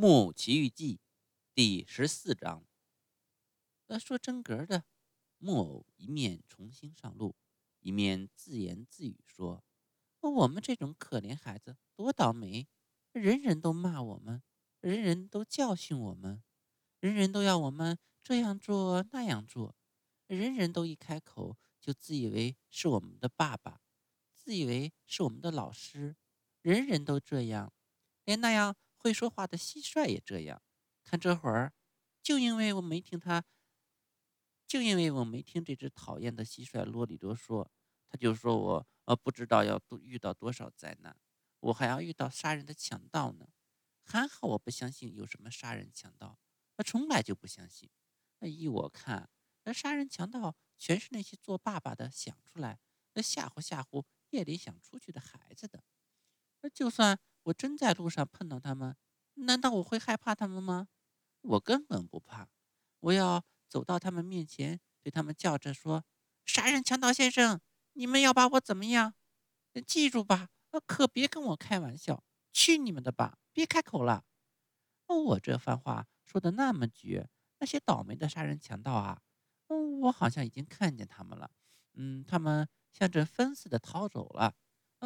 [0.00, 1.00] 木偶奇遇记
[1.56, 2.64] 第十四章。
[3.88, 4.84] 呃，说真格的，
[5.38, 7.34] 木偶一面重新上路，
[7.80, 9.64] 一面自言自语说
[10.22, 12.68] ：“我们这种可怜孩子多倒霉，
[13.10, 14.40] 人人都骂我们，
[14.78, 16.44] 人人都教训我们，
[17.00, 19.74] 人人都要我们这样做那样做，
[20.28, 23.80] 人人都一开口就自以为是我们的爸爸，
[24.36, 26.14] 自以为是我们的老师，
[26.62, 27.72] 人人都这样，
[28.24, 30.60] 连那样。”会说话的蟋蟀也这样，
[31.04, 31.72] 看这会儿，
[32.20, 33.44] 就因为我没听他，
[34.66, 37.68] 就因为我没听这只讨厌的蟋蟀啰里啰嗦，
[38.10, 41.16] 他就说我呃不知道要遇到多少灾难，
[41.60, 43.46] 我还要遇到杀人的强盗呢。
[44.02, 46.38] 还好我不相信有什么杀人强盗，
[46.76, 47.88] 我从来就不相信。
[48.40, 49.30] 那依我看，
[49.64, 52.80] 那杀人强盗全是那些做爸爸的想出来，
[53.14, 55.84] 那吓唬吓唬夜里想出去的孩子的。
[56.62, 57.18] 那就算。
[57.44, 58.96] 我真在路上碰到他们，
[59.34, 60.88] 难道我会害怕他们吗？
[61.40, 62.48] 我根本不怕。
[63.00, 66.04] 我要走到他们面前，对他们叫着说
[66.44, 67.60] ：“杀人强盗先生，
[67.92, 69.14] 你们要把我怎么样？
[69.86, 70.48] 记住吧，
[70.84, 72.24] 可别跟我开玩笑！
[72.52, 74.24] 去你们的吧，别开口了。”
[75.06, 79.22] 我这番话说的那么绝，那些倒霉的杀人强盗啊，
[80.02, 81.50] 我好像已经看见他们了。
[81.94, 84.54] 嗯，他们像阵风似的逃走了。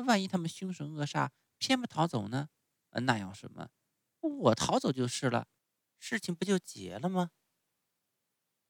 [0.06, 1.28] 万一他们凶神恶煞？
[1.62, 2.50] 偏不逃走呢？
[2.90, 3.70] 那要什么？
[4.18, 5.46] 我逃走就是了，
[5.96, 7.30] 事情不就结了吗？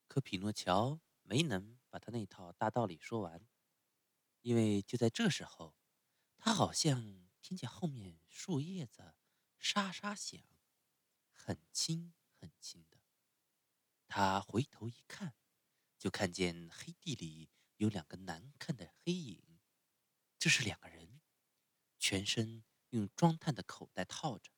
[0.07, 3.49] 可匹诺乔没能把他那套大道理说完，
[4.43, 5.75] 因为就在这时候，
[6.37, 9.15] 他好像听见后面树叶子
[9.59, 10.39] 沙沙响，
[11.31, 12.99] 很轻很轻的。
[14.07, 15.33] 他回头一看，
[15.99, 19.59] 就看见黑地里有两个难看的黑影，
[20.39, 21.23] 这是两个人，
[21.99, 22.63] 全身。
[22.93, 24.51] 用装炭的口袋套着，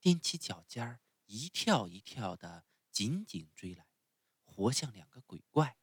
[0.00, 3.86] 踮起脚尖儿，一跳一跳的，紧紧追来，
[4.44, 5.76] 活像两个鬼怪。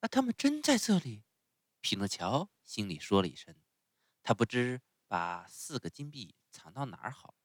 [0.00, 1.24] 啊，他们真在这里！
[1.80, 3.60] 匹诺乔心里说了一声。
[4.22, 7.36] 他不知把四个金币藏到哪儿好，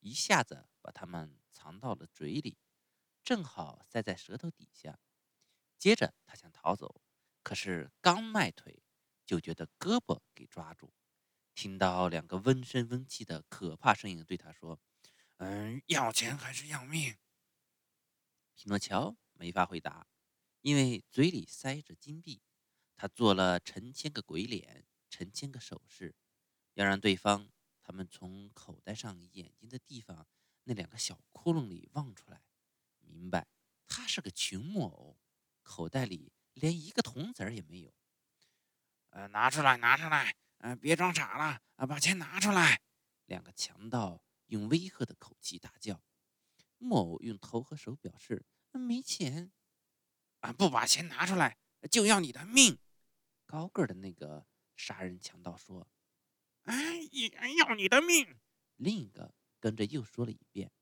[0.00, 2.58] 一下子把它们藏到了嘴里，
[3.22, 4.98] 正好塞在舌头底下。
[5.78, 7.02] 接着他想逃走，
[7.42, 8.82] 可是刚迈腿，
[9.26, 10.94] 就觉得胳膊给抓住。
[11.54, 14.80] 听到两个温声温气的可怕声音对他说
[15.38, 17.16] ：“嗯，要钱还是要命？”
[18.54, 20.06] 匹诺乔没法回答，
[20.60, 22.42] 因为嘴里塞着金币。
[22.94, 26.14] 他做了成千个鬼脸，成千个手势，
[26.74, 27.50] 要让对方
[27.82, 30.28] 他们从口袋上眼睛的地方
[30.64, 32.42] 那两个小窟窿里望出来，
[33.00, 33.48] 明白
[33.88, 35.18] 他是个穷木偶，
[35.62, 37.92] 口袋里连一个铜子儿也没有。
[39.10, 40.36] 呃，拿出来，拿出来。
[40.62, 40.74] 啊！
[40.76, 41.86] 别装傻了啊！
[41.86, 42.80] 把钱拿出来！
[43.26, 46.00] 两个强盗用威吓的口气大叫。
[46.78, 49.52] 木偶用头和手表示没钱。
[50.40, 50.52] 啊！
[50.52, 51.58] 不把钱拿出来，
[51.90, 52.78] 就要你的命！
[53.44, 54.46] 高个的那个
[54.76, 55.88] 杀人强盗说
[56.64, 57.00] ：“哎，
[57.58, 58.38] 要你的命！”
[58.76, 60.72] 另一个跟着又说了一遍：“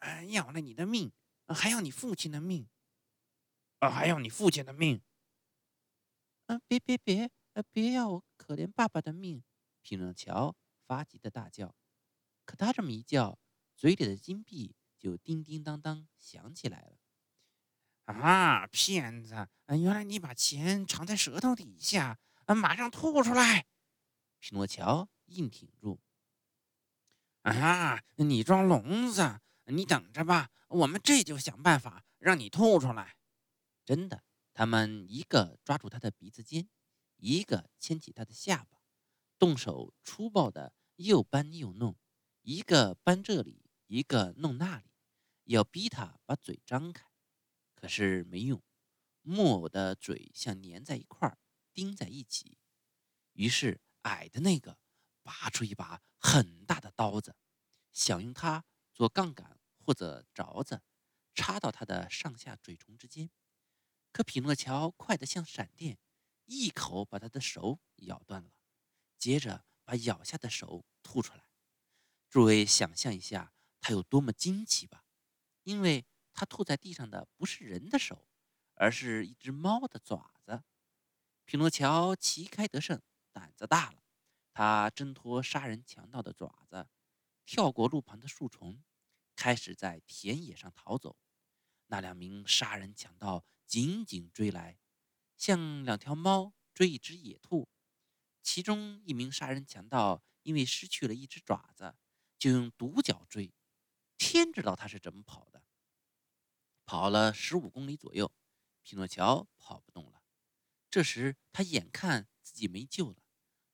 [0.00, 1.12] 哎，要了你的命，
[1.46, 2.68] 还要你父亲的命，
[3.78, 5.02] 啊，还要你父亲的命！”
[6.46, 6.60] 啊！
[6.66, 7.30] 别别别！
[7.62, 9.42] 别要我可怜爸爸的命！
[9.80, 10.54] 匹诺乔
[10.86, 11.74] 发急的大叫。
[12.44, 13.38] 可他这么一叫，
[13.76, 16.98] 嘴里的金币就叮叮当当响起来了。
[18.04, 19.48] 啊，骗子！
[19.66, 23.66] 原来你把钱藏在舌头底下啊，马上吐出来！
[24.38, 26.00] 匹诺乔硬挺住。
[27.42, 29.40] 啊，你装聋子！
[29.66, 33.16] 你等着吧，我们这就想办法让你吐出来。
[33.84, 34.24] 真的，
[34.54, 36.68] 他们一个抓住他的鼻子尖。
[37.18, 38.80] 一个牵起他的下巴，
[39.38, 41.96] 动手粗暴的又搬又弄，
[42.42, 44.90] 一个搬这里，一个弄那里，
[45.44, 47.04] 要逼他把嘴张开，
[47.74, 48.62] 可是没用，
[49.22, 51.38] 木偶的嘴像粘在一块儿，
[51.74, 52.56] 钉在一起。
[53.32, 54.78] 于是矮的那个
[55.22, 57.36] 拔出一把很大的刀子，
[57.92, 60.82] 想用它做杠杆或者凿子，
[61.34, 63.30] 插到他的上下嘴唇之间。
[64.12, 65.98] 可匹诺乔快得像闪电。
[66.48, 68.50] 一口把他的手咬断了，
[69.18, 71.44] 接着把咬下的手吐出来。
[72.30, 75.04] 诸位想象一下，他有多么惊奇吧？
[75.62, 78.26] 因为他吐在地上的不是人的手，
[78.74, 80.64] 而是一只猫的爪子。
[81.44, 84.02] 匹诺乔旗开得胜，胆子大了。
[84.54, 86.88] 他挣脱杀人强盗的爪子，
[87.44, 88.82] 跳过路旁的树丛，
[89.36, 91.16] 开始在田野上逃走。
[91.88, 94.78] 那两名杀人强盗紧紧追来。
[95.38, 97.68] 像两条猫追一只野兔，
[98.42, 101.94] 其中一名杀人强盗因为失去了一只爪子，
[102.38, 103.54] 就用独角追，
[104.18, 105.62] 天知道他是怎么跑的。
[106.84, 108.32] 跑了十五公里左右，
[108.82, 110.22] 匹诺乔跑不动了。
[110.90, 113.18] 这时他眼看自己没救了，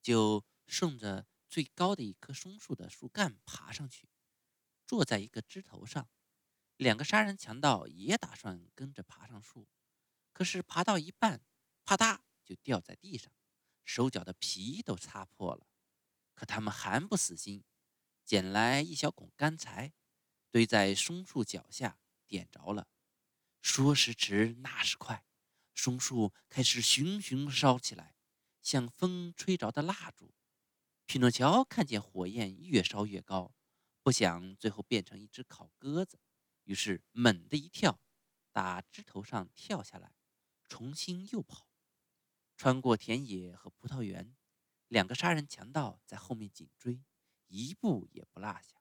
[0.03, 4.09] 就顺着最高的一棵松树的树干爬上去，
[4.87, 6.09] 坐在一个枝头上。
[6.77, 9.69] 两个杀人强盗也打算跟着爬上树，
[10.33, 11.41] 可是爬到一半，
[11.85, 13.33] 啪嗒就掉在地上，
[13.85, 15.67] 手脚的皮都擦破了。
[16.35, 17.63] 可他们还不死心，
[18.25, 19.93] 捡来一小捆干柴，
[20.51, 22.89] 堆在松树脚下，点着了。
[23.61, 25.25] 说时迟，那时快，
[25.75, 28.15] 松树开始熊熊烧起来，
[28.61, 30.35] 像风吹着的蜡烛。
[31.07, 33.55] 匹诺乔看见火焰越烧越高，
[34.03, 36.19] 不想最后变成一只烤鸽子。
[36.65, 38.01] 于是猛地一跳，
[38.51, 40.15] 打枝头上跳下来，
[40.67, 41.69] 重新又跑，
[42.57, 44.37] 穿过田野和葡萄园，
[44.89, 47.03] 两个杀人强盗在后面紧追，
[47.47, 48.81] 一步也不落下。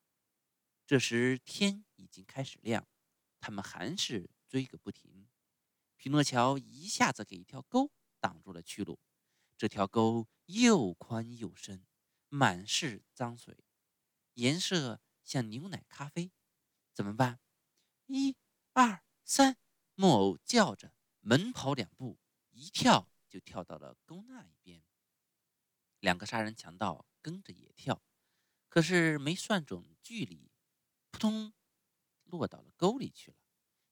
[0.86, 2.88] 这时天已经开始亮，
[3.40, 5.28] 他们还是追个不停。
[5.96, 9.00] 匹诺乔一下子给一条沟挡住了去路，
[9.58, 11.86] 这条沟又宽又深，
[12.30, 13.64] 满是脏水，
[14.34, 16.32] 颜色像牛奶咖啡，
[16.94, 17.40] 怎么办？
[18.08, 18.36] 一、
[18.74, 19.58] 二、三，
[19.96, 22.20] 木偶叫着，猛跑两步，
[22.52, 24.84] 一跳就跳到了沟那一边。
[26.00, 28.04] 两个杀人强盗跟着也跳，
[28.70, 30.52] 可是没算准距离，
[31.10, 31.52] 扑通，
[32.26, 33.38] 落到了沟里去了。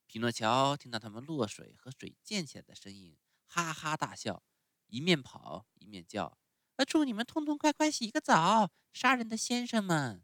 [0.05, 3.17] 匹诺乔听到他们落水和水溅起来的声音，
[3.47, 4.43] 哈哈大笑，
[4.85, 6.37] 一面跑一面叫
[6.77, 10.23] ：“啊，祝你们痛痛快快洗个澡，杀人的先生们！”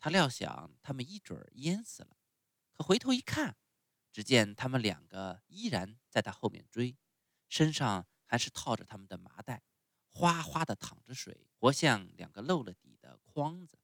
[0.00, 2.16] 他料想他们一准儿淹死了。
[2.72, 3.56] 可回头一看，
[4.10, 6.96] 只见他们两个依然在他后面追，
[7.48, 9.62] 身上还是套着他们的麻袋，
[10.08, 13.76] 哗哗的淌着水，活像两个漏了底的筐子。